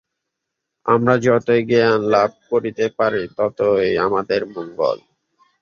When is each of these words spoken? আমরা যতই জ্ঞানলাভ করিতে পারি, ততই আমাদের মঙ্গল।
আমরা 0.85 1.13
যতই 1.25 1.61
জ্ঞানলাভ 1.69 2.31
করিতে 2.51 2.85
পারি, 2.97 3.23
ততই 3.37 3.89
আমাদের 4.05 4.41
মঙ্গল। 4.55 4.97